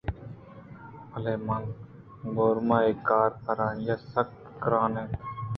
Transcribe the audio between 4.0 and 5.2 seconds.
سکّ گرٛان اَت